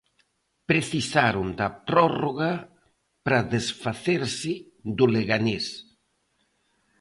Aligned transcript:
Precisaron 0.69 1.47
da 1.59 1.67
prórroga 1.89 2.53
pra 3.25 3.39
desfacerse 3.53 4.53
do 4.97 5.05
Leganés. 5.15 5.65